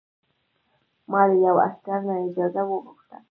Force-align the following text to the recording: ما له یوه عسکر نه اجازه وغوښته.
ما 1.11 1.21
له 1.29 1.35
یوه 1.45 1.61
عسکر 1.67 1.99
نه 2.07 2.15
اجازه 2.27 2.61
وغوښته. 2.65 3.17